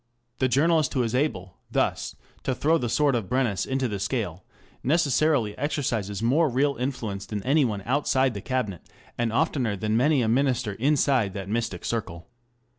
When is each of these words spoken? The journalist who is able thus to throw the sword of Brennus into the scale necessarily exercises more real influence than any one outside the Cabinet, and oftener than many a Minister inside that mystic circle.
The 0.39 0.47
journalist 0.47 0.95
who 0.95 1.03
is 1.03 1.13
able 1.13 1.59
thus 1.69 2.15
to 2.41 2.55
throw 2.55 2.79
the 2.79 2.89
sword 2.89 3.13
of 3.13 3.29
Brennus 3.29 3.67
into 3.67 3.87
the 3.87 3.99
scale 3.99 4.43
necessarily 4.83 5.55
exercises 5.59 6.23
more 6.23 6.49
real 6.49 6.75
influence 6.77 7.27
than 7.27 7.43
any 7.43 7.65
one 7.65 7.83
outside 7.85 8.33
the 8.33 8.41
Cabinet, 8.41 8.81
and 9.15 9.31
oftener 9.31 9.75
than 9.75 9.95
many 9.95 10.23
a 10.23 10.27
Minister 10.27 10.73
inside 10.73 11.35
that 11.35 11.49
mystic 11.49 11.85
circle. 11.85 12.25